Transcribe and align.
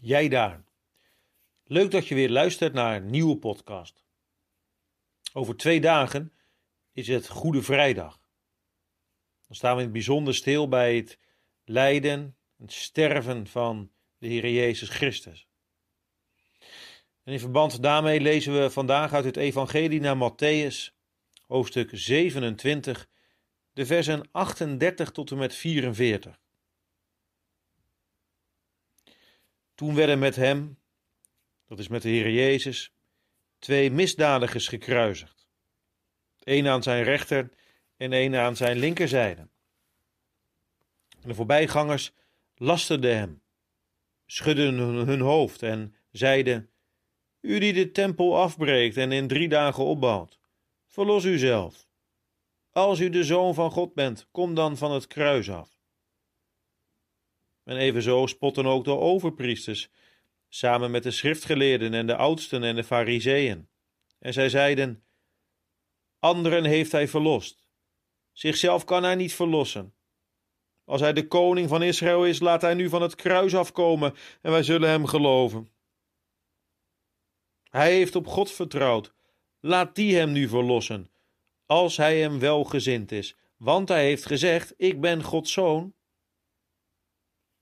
jij 0.00 0.28
daar. 0.28 0.64
Leuk 1.64 1.90
dat 1.90 2.08
je 2.08 2.14
weer 2.14 2.30
luistert 2.30 2.72
naar 2.72 2.96
een 2.96 3.10
nieuwe 3.10 3.36
podcast. 3.36 4.04
Over 5.32 5.56
twee 5.56 5.80
dagen 5.80 6.32
is 6.92 7.08
het 7.08 7.28
Goede 7.28 7.62
Vrijdag. 7.62 8.20
Dan 9.46 9.56
staan 9.56 9.72
we 9.72 9.78
in 9.78 9.84
het 9.84 9.92
bijzonder 9.92 10.34
stil 10.34 10.68
bij 10.68 10.96
het 10.96 11.18
lijden 11.64 12.36
en 12.58 12.68
sterven 12.68 13.46
van 13.46 13.90
de 14.18 14.26
Heer 14.26 14.50
Jezus 14.50 14.88
Christus. 14.88 15.48
En 17.22 17.32
in 17.32 17.40
verband 17.40 17.82
daarmee 17.82 18.20
lezen 18.20 18.62
we 18.62 18.70
vandaag 18.70 19.12
uit 19.12 19.24
het 19.24 19.36
Evangelie 19.36 20.00
naar 20.00 20.32
Matthäus, 20.32 20.94
hoofdstuk 21.46 21.90
27, 21.92 23.08
de 23.72 23.86
versen 23.86 24.28
38 24.30 25.10
tot 25.10 25.30
en 25.30 25.36
met 25.36 25.54
44. 25.54 26.43
Toen 29.74 29.94
werden 29.94 30.18
met 30.18 30.36
hem, 30.36 30.78
dat 31.66 31.78
is 31.78 31.88
met 31.88 32.02
de 32.02 32.08
Heer 32.08 32.30
Jezus, 32.30 32.92
twee 33.58 33.90
misdadigers 33.90 34.68
gekruisigd. 34.68 35.48
Een 36.42 36.68
aan 36.68 36.82
zijn 36.82 37.04
rechter 37.04 37.50
en 37.96 38.12
een 38.12 38.36
aan 38.36 38.56
zijn 38.56 38.78
linkerzijde. 38.78 39.48
De 41.20 41.34
voorbijgangers 41.34 42.12
lasterden 42.54 43.16
hem, 43.16 43.42
schudden 44.26 44.74
hun 44.78 45.20
hoofd 45.20 45.62
en 45.62 45.96
zeiden: 46.10 46.70
U 47.40 47.58
die 47.58 47.72
de 47.72 47.90
tempel 47.90 48.38
afbreekt 48.38 48.96
en 48.96 49.12
in 49.12 49.28
drie 49.28 49.48
dagen 49.48 49.84
opbouwt, 49.84 50.38
verlos 50.88 51.24
uzelf. 51.24 51.86
Als 52.70 53.00
u 53.00 53.10
de 53.10 53.24
zoon 53.24 53.54
van 53.54 53.70
God 53.70 53.94
bent, 53.94 54.28
kom 54.30 54.54
dan 54.54 54.76
van 54.76 54.92
het 54.92 55.06
kruis 55.06 55.50
af. 55.50 55.73
En 57.64 57.76
evenzo 57.76 58.26
spotten 58.26 58.66
ook 58.66 58.84
de 58.84 58.96
overpriesters, 58.98 59.90
samen 60.48 60.90
met 60.90 61.02
de 61.02 61.10
schriftgeleerden 61.10 61.94
en 61.94 62.06
de 62.06 62.16
oudsten 62.16 62.64
en 62.64 62.76
de 62.76 62.84
fariseeën. 62.84 63.68
En 64.18 64.32
zij 64.32 64.48
zeiden, 64.48 65.04
anderen 66.18 66.64
heeft 66.64 66.92
hij 66.92 67.08
verlost. 67.08 67.68
Zichzelf 68.32 68.84
kan 68.84 69.02
hij 69.02 69.14
niet 69.14 69.34
verlossen. 69.34 69.94
Als 70.84 71.00
hij 71.00 71.12
de 71.12 71.26
koning 71.26 71.68
van 71.68 71.82
Israël 71.82 72.26
is, 72.26 72.40
laat 72.40 72.62
hij 72.62 72.74
nu 72.74 72.88
van 72.88 73.02
het 73.02 73.14
kruis 73.14 73.54
afkomen 73.54 74.14
en 74.42 74.50
wij 74.50 74.62
zullen 74.62 74.88
hem 74.88 75.06
geloven. 75.06 75.68
Hij 77.70 77.92
heeft 77.92 78.16
op 78.16 78.26
God 78.26 78.50
vertrouwd. 78.50 79.14
Laat 79.60 79.94
die 79.94 80.16
hem 80.16 80.32
nu 80.32 80.48
verlossen, 80.48 81.10
als 81.66 81.96
hij 81.96 82.20
hem 82.20 82.38
welgezind 82.38 83.12
is, 83.12 83.36
want 83.56 83.88
hij 83.88 84.04
heeft 84.04 84.26
gezegd: 84.26 84.74
Ik 84.76 85.00
ben 85.00 85.22
Gods 85.22 85.52
zoon. 85.52 85.94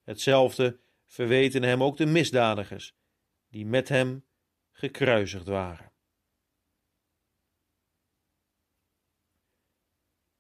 Hetzelfde 0.03 0.81
verweten 1.07 1.63
hem 1.63 1.83
ook 1.83 1.97
de 1.97 2.07
misdadigers, 2.07 2.97
die 3.49 3.67
met 3.67 3.89
hem 3.89 4.27
gekruisigd 4.71 5.47
waren. 5.47 5.93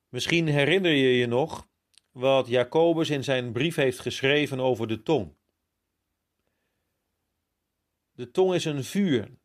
Misschien 0.08 0.46
herinner 0.46 0.92
je 0.92 1.16
je 1.16 1.27
nog 1.27 1.68
wat 2.10 2.46
Jacobus 2.46 3.10
in 3.10 3.24
zijn 3.24 3.52
brief 3.52 3.74
heeft 3.74 3.98
geschreven 3.98 4.60
over 4.60 4.88
de 4.88 5.02
tong. 5.02 5.36
De 8.12 8.30
tong 8.30 8.55
is 8.55 8.64
een 8.64 8.84
vuur, 8.84 9.38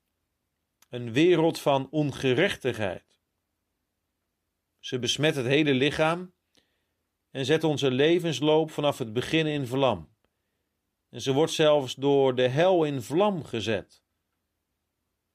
een 0.89 1.11
wereld 1.11 1.59
van 1.59 1.89
ongerechtigheid. 1.89 3.19
Ze 4.79 4.99
besmet 4.99 5.35
het 5.35 5.45
hele 5.45 5.73
lichaam 5.73 6.33
en 7.31 7.45
zet 7.45 7.63
onze 7.63 7.91
levensloop 7.91 8.71
vanaf 8.71 8.97
het 8.97 9.13
begin 9.13 9.45
in 9.45 9.67
vlam. 9.67 10.15
En 11.09 11.21
ze 11.21 11.33
wordt 11.33 11.51
zelfs 11.51 11.95
door 11.95 12.35
de 12.35 12.47
hel 12.47 12.83
in 12.83 13.01
vlam 13.01 13.43
gezet. 13.43 14.03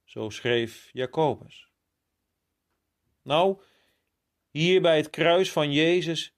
Zo 0.04 0.30
schreef 0.30 0.88
Jacobus. 0.92 1.70
Nou, 3.22 3.60
hier 4.50 4.80
bij 4.80 4.97
het 4.97 5.10
kruis 5.10 5.53
van 5.53 5.72
Jezus 5.72 6.34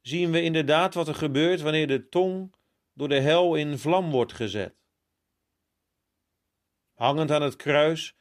zien 0.00 0.30
we 0.30 0.42
inderdaad 0.42 0.94
wat 0.94 1.08
er 1.08 1.14
gebeurt 1.14 1.60
wanneer 1.60 1.86
de 1.86 2.08
tong 2.08 2.54
door 2.92 3.08
de 3.08 3.20
hel 3.20 3.54
in 3.54 3.78
vlam 3.78 4.10
wordt 4.10 4.32
gezet. 4.32 4.74
Hangend 6.92 7.30
aan 7.30 7.42
het 7.42 7.56
kruis 7.56 8.14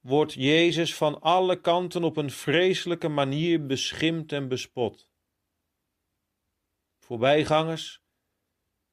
wordt 0.00 0.32
Jezus 0.32 0.94
van 0.94 1.20
alle 1.20 1.60
kanten 1.60 2.04
op 2.04 2.16
een 2.16 2.30
vreselijke 2.30 3.08
manier 3.08 3.66
beschimpt 3.66 4.32
en 4.32 4.48
bespot. 4.48 5.08
Voorbijgangers, 7.08 8.02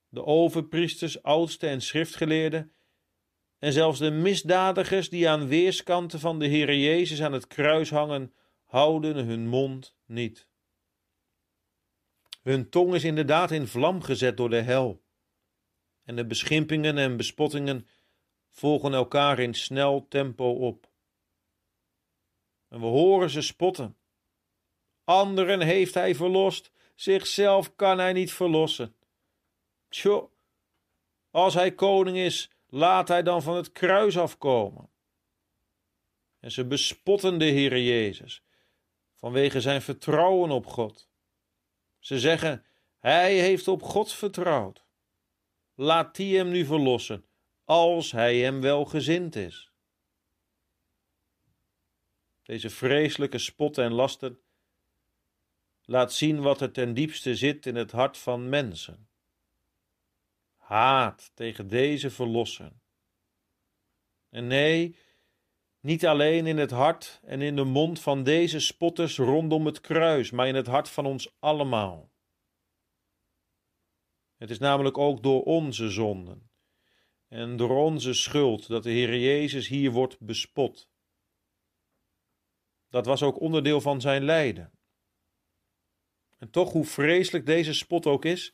de 0.07 0.25
overpriesters, 0.25 1.23
oudsten 1.23 1.69
en 1.69 1.81
schriftgeleerden, 1.81 2.73
en 3.59 3.73
zelfs 3.73 3.99
de 3.99 4.11
misdadigers 4.11 5.09
die 5.09 5.29
aan 5.29 5.47
weerskanten 5.47 6.19
van 6.19 6.39
de 6.39 6.47
Heere 6.47 6.79
Jezus 6.79 7.21
aan 7.21 7.33
het 7.33 7.47
kruis 7.47 7.89
hangen, 7.89 8.33
houden 8.63 9.25
hun 9.25 9.47
mond 9.47 9.95
niet. 10.05 10.47
Hun 12.41 12.69
tong 12.69 12.93
is 12.93 13.03
inderdaad 13.03 13.51
in 13.51 13.67
vlam 13.67 14.01
gezet 14.01 14.37
door 14.37 14.49
de 14.49 14.61
hel. 14.61 15.03
En 16.03 16.15
de 16.15 16.25
beschimpingen 16.25 16.97
en 16.97 17.17
bespottingen 17.17 17.87
volgen 18.49 18.93
elkaar 18.93 19.39
in 19.39 19.53
snel 19.53 20.07
tempo 20.07 20.49
op. 20.51 20.91
En 22.67 22.79
we 22.79 22.85
horen 22.85 23.29
ze 23.29 23.41
spotten. 23.41 23.97
Anderen 25.03 25.61
heeft 25.61 25.93
hij 25.93 26.15
verlost, 26.15 26.71
zichzelf 26.95 27.75
kan 27.75 27.97
hij 27.97 28.13
niet 28.13 28.33
verlossen. 28.33 28.95
Tjo, 29.89 30.31
als 31.31 31.53
hij 31.53 31.75
koning 31.75 32.17
is, 32.17 32.50
laat 32.67 33.07
hij 33.07 33.23
dan 33.23 33.41
van 33.41 33.56
het 33.56 33.72
kruis 33.72 34.17
afkomen. 34.17 34.89
En 36.39 36.51
ze 36.51 36.66
bespotten 36.66 37.38
de 37.38 37.45
Heere 37.45 37.84
Jezus 37.84 38.44
vanwege 39.16 39.61
zijn 39.61 39.81
vertrouwen 39.81 40.51
op 40.51 40.66
God. 40.66 41.09
Ze 42.00 42.19
zeggen: 42.19 42.66
Hij 43.00 43.39
heeft 43.39 43.67
op 43.67 43.84
God 43.84 44.13
vertrouwd. 44.13 44.85
Laat 45.73 46.16
die 46.16 46.38
hem 46.38 46.50
nu 46.50 46.66
verlossen, 46.66 47.25
als 47.63 48.11
hij 48.11 48.38
hem 48.38 48.61
wel 48.61 48.85
gezind 48.85 49.35
is. 49.35 49.72
Deze 52.44 52.69
vreselijke 52.69 53.38
spotten 53.38 53.84
en 53.84 53.94
lasten 53.94 54.39
laat 55.85 56.13
zien 56.13 56.41
wat 56.41 56.62
er 56.62 56.72
ten 56.72 56.94
diepste 56.94 57.35
zit 57.35 57.66
in 57.66 57.75
het 57.75 57.91
hart 57.91 58.18
van 58.18 58.50
mensen. 58.50 59.09
Haat 60.56 61.31
tegen 61.34 61.68
deze 61.68 62.09
verlosser. 62.09 62.72
En 64.29 64.47
nee, 64.47 64.96
niet 65.79 66.06
alleen 66.06 66.47
in 66.47 66.57
het 66.57 66.72
hart 66.72 67.19
en 67.23 67.41
in 67.41 67.56
de 67.56 67.63
mond 67.63 68.00
van 68.00 68.23
deze 68.23 68.59
spotters 68.59 69.18
rondom 69.18 69.66
het 69.66 69.81
kruis, 69.81 70.31
maar 70.31 70.47
in 70.47 70.56
het 70.56 70.68
hart 70.68 70.90
van 70.90 71.06
ons 71.06 71.35
allemaal. 71.40 72.13
Het 74.35 74.50
is 74.50 74.59
namelijk 74.59 74.97
ook 74.97 75.23
door 75.23 75.44
onze 75.44 75.90
zonden 75.90 76.50
en 77.28 77.57
door 77.57 77.69
onze 77.69 78.13
schuld 78.13 78.67
dat 78.67 78.84
de 78.84 78.90
Heer 78.90 79.19
Jezus 79.19 79.67
hier 79.67 79.91
wordt 79.91 80.19
bespot. 80.19 80.90
Dat 82.90 83.06
was 83.06 83.23
ook 83.23 83.40
onderdeel 83.40 83.81
van 83.81 84.02
zijn 84.02 84.23
lijden. 84.23 84.74
En 86.38 86.50
toch, 86.50 86.72
hoe 86.72 86.85
vreselijk 86.85 87.46
deze 87.46 87.73
spot 87.73 88.06
ook 88.06 88.25
is, 88.25 88.53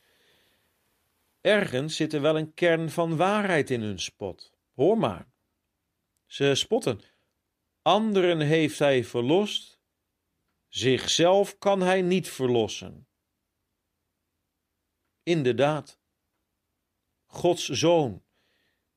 ergens 1.40 1.96
zit 1.96 2.12
er 2.12 2.20
wel 2.20 2.38
een 2.38 2.54
kern 2.54 2.90
van 2.90 3.16
waarheid 3.16 3.70
in 3.70 3.80
hun 3.80 4.00
spot. 4.00 4.52
Hoor 4.74 4.98
maar. 4.98 5.32
Ze 6.26 6.54
spotten. 6.54 7.00
Anderen 7.82 8.40
heeft 8.40 8.78
hij 8.78 9.04
verlost, 9.04 9.80
zichzelf 10.68 11.58
kan 11.58 11.80
hij 11.80 12.02
niet 12.02 12.28
verlossen. 12.28 13.06
Inderdaad, 15.22 16.00
Gods 17.26 17.68
Zoon, 17.68 18.22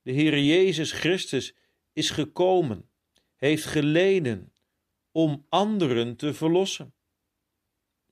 de 0.02 0.12
Heer 0.12 0.38
Jezus 0.38 0.92
Christus, 0.92 1.54
is 1.92 2.10
gekomen, 2.10 2.90
heeft 3.36 3.64
geleden 3.64 4.52
om 5.10 5.46
anderen 5.48 6.16
te 6.16 6.34
verlossen. 6.34 6.95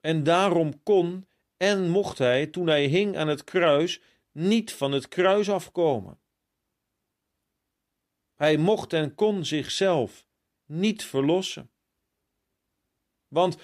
En 0.04 0.22
daarom 0.22 0.82
kon 0.82 1.28
en 1.56 1.88
mocht 1.88 2.18
hij, 2.18 2.46
toen 2.46 2.66
hij 2.66 2.86
hing 2.86 3.16
aan 3.16 3.28
het 3.28 3.44
kruis, 3.44 4.00
niet 4.32 4.72
van 4.72 4.92
het 4.92 5.08
kruis 5.08 5.50
afkomen. 5.50 6.18
Hij 8.34 8.56
mocht 8.56 8.92
en 8.92 9.14
kon 9.14 9.44
zichzelf 9.44 10.26
niet 10.64 11.04
verlossen. 11.04 11.70
Want 13.28 13.56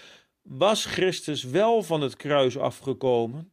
was 0.42 0.84
Christus 0.84 1.44
wel 1.44 1.82
van 1.82 2.00
het 2.00 2.16
kruis 2.16 2.58
afgekomen, 2.58 3.52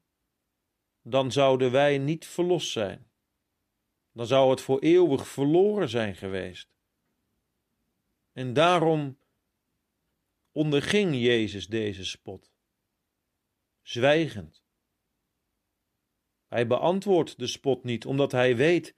dan 1.01 1.31
zouden 1.31 1.71
wij 1.71 1.97
niet 1.97 2.25
verlost 2.25 2.71
zijn. 2.71 3.07
Dan 4.11 4.27
zou 4.27 4.49
het 4.49 4.61
voor 4.61 4.79
eeuwig 4.79 5.27
verloren 5.27 5.89
zijn 5.89 6.15
geweest. 6.15 6.69
En 8.33 8.53
daarom 8.53 9.17
onderging 10.51 11.15
Jezus 11.15 11.67
deze 11.67 12.05
spot 12.05 12.55
zwijgend. 13.87 14.63
Hij 16.47 16.67
beantwoordt 16.67 17.39
de 17.39 17.47
spot 17.47 17.83
niet, 17.83 18.05
omdat 18.05 18.31
hij 18.31 18.55
weet: 18.55 18.95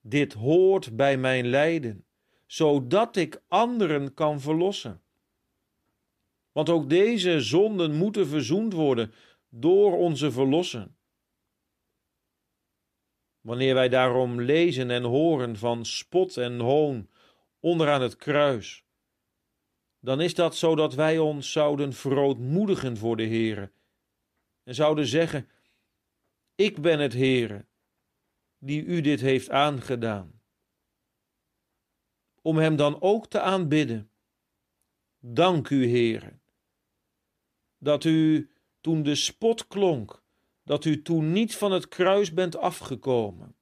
dit 0.00 0.32
hoort 0.32 0.96
bij 0.96 1.16
mijn 1.16 1.46
lijden, 1.46 2.06
zodat 2.46 3.16
ik 3.16 3.42
anderen 3.48 4.14
kan 4.14 4.40
verlossen. 4.40 5.02
Want 6.52 6.68
ook 6.68 6.88
deze 6.88 7.40
zonden 7.40 7.94
moeten 7.94 8.26
verzoend 8.26 8.72
worden 8.72 9.12
door 9.48 9.96
onze 9.96 10.32
verlosser. 10.32 10.90
Wanneer 13.40 13.74
wij 13.74 13.88
daarom 13.88 14.40
lezen 14.40 14.90
en 14.90 15.02
horen 15.02 15.56
van 15.56 15.84
spot 15.84 16.36
en 16.36 16.60
hoon 16.60 17.08
onderaan 17.60 18.02
het 18.02 18.16
kruis, 18.16 18.84
dan 20.00 20.20
is 20.20 20.34
dat 20.34 20.56
zodat 20.56 20.94
wij 20.94 21.18
ons 21.18 21.52
zouden 21.52 21.92
verootmoedigen 21.92 22.96
voor 22.96 23.16
de 23.16 23.26
Heere 23.26 23.72
en 24.62 24.74
zouden 24.74 25.06
zeggen: 25.06 25.48
Ik 26.54 26.80
ben 26.80 26.98
het 26.98 27.12
Heere 27.12 27.66
die 28.58 28.84
u 28.84 29.00
dit 29.00 29.20
heeft 29.20 29.50
aangedaan. 29.50 30.42
Om 32.42 32.56
hem 32.56 32.76
dan 32.76 33.00
ook 33.00 33.26
te 33.26 33.40
aanbidden. 33.40 34.10
Dank 35.18 35.68
u, 35.70 35.90
Heere, 35.90 36.38
dat 37.78 38.04
u 38.04 38.50
toen 38.80 39.02
de 39.02 39.14
spot 39.14 39.66
klonk, 39.66 40.22
dat 40.62 40.84
u 40.84 41.02
toen 41.02 41.32
niet 41.32 41.56
van 41.56 41.72
het 41.72 41.88
kruis 41.88 42.32
bent 42.32 42.56
afgekomen, 42.56 43.56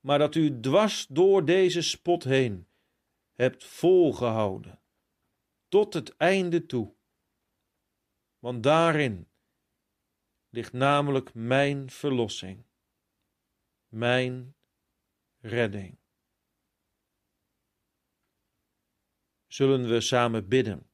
maar 0.00 0.18
dat 0.18 0.34
u 0.34 0.60
dwars 0.60 1.06
door 1.06 1.44
deze 1.44 1.82
spot 1.82 2.24
heen 2.24 2.68
hebt 3.32 3.64
volgehouden, 3.64 4.82
tot 5.68 5.94
het 5.94 6.16
einde 6.16 6.66
toe. 6.66 6.94
Want 8.38 8.62
daarin 8.62 9.29
ligt 10.50 10.72
namelijk 10.72 11.34
mijn 11.34 11.90
verlossing, 11.90 12.64
mijn 13.88 14.56
redding. 15.38 15.98
Zullen 19.46 19.88
we 19.88 20.00
samen 20.00 20.48
bidden? 20.48 20.90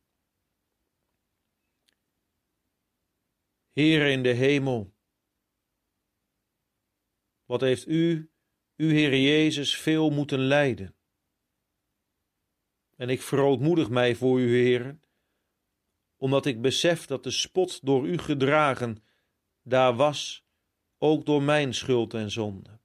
Heer 3.70 4.06
in 4.06 4.22
de 4.22 4.32
hemel, 4.32 4.94
wat 7.44 7.60
heeft 7.60 7.86
u, 7.86 8.30
uw 8.76 8.88
Heer 8.88 9.16
Jezus, 9.16 9.76
veel 9.76 10.10
moeten 10.10 10.38
lijden? 10.38 10.96
En 12.96 13.08
ik 13.08 13.22
verootmoedig 13.22 13.90
mij 13.90 14.14
voor 14.14 14.40
u, 14.40 14.56
Heer, 14.56 14.98
omdat 16.16 16.46
ik 16.46 16.60
besef 16.60 17.06
dat 17.06 17.22
de 17.22 17.30
spot 17.30 17.86
door 17.86 18.08
u 18.08 18.18
gedragen 18.18 19.04
daar 19.66 19.96
was, 19.96 20.46
ook 20.98 21.26
door 21.26 21.42
mijn 21.42 21.74
schuld 21.74 22.14
en 22.14 22.30
zonde. 22.30 22.80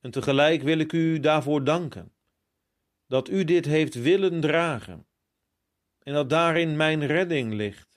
En 0.00 0.10
tegelijk 0.10 0.62
wil 0.62 0.78
ik 0.78 0.92
u 0.92 1.20
daarvoor 1.20 1.64
danken, 1.64 2.14
dat 3.06 3.28
u 3.28 3.44
dit 3.44 3.64
heeft 3.64 3.94
willen 3.94 4.40
dragen, 4.40 5.06
en 5.98 6.12
dat 6.12 6.30
daarin 6.30 6.76
mijn 6.76 7.06
redding 7.06 7.54
ligt 7.54 7.88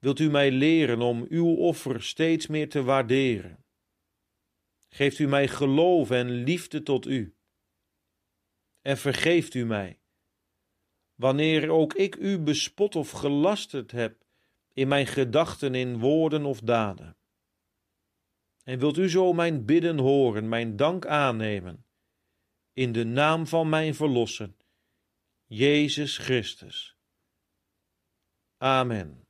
wilt 0.00 0.18
u 0.18 0.30
mij 0.30 0.50
leren 0.50 1.00
om 1.00 1.26
uw 1.28 1.56
offer 1.56 2.02
steeds 2.02 2.46
meer 2.46 2.68
te 2.68 2.82
waarderen. 2.82 3.64
Geeft 4.88 5.18
u 5.18 5.26
mij 5.26 5.48
geloof 5.48 6.10
en 6.10 6.30
liefde 6.30 6.82
tot 6.82 7.06
u. 7.06 7.34
En 8.80 8.98
vergeeft 8.98 9.54
u 9.54 9.64
mij, 9.64 10.00
wanneer 11.14 11.70
ook 11.70 11.94
ik 11.94 12.16
u 12.16 12.38
bespot 12.38 12.96
of 12.96 13.10
gelasterd 13.10 13.90
heb 13.90 14.24
in 14.72 14.88
mijn 14.88 15.06
gedachten, 15.06 15.74
in 15.74 15.98
woorden 15.98 16.44
of 16.44 16.60
daden. 16.60 17.16
En 18.62 18.78
wilt 18.78 18.96
u 18.98 19.08
zo 19.08 19.32
mijn 19.32 19.64
bidden 19.64 19.98
horen, 19.98 20.48
mijn 20.48 20.76
dank 20.76 21.06
aannemen, 21.06 21.86
in 22.72 22.92
de 22.92 23.04
naam 23.04 23.46
van 23.46 23.68
mijn 23.68 23.94
Verlosser, 23.94 24.54
Jezus 25.44 26.18
Christus. 26.18 26.98
Amen. 28.56 29.29